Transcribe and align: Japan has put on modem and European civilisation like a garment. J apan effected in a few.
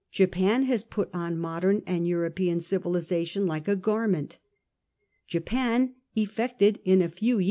Japan 0.11 0.63
has 0.63 0.81
put 0.81 1.11
on 1.13 1.37
modem 1.37 1.83
and 1.85 2.07
European 2.07 2.59
civilisation 2.59 3.45
like 3.45 3.67
a 3.67 3.75
garment. 3.75 4.39
J 5.27 5.39
apan 5.41 5.93
effected 6.15 6.79
in 6.83 7.03
a 7.03 7.07
few. 7.07 7.39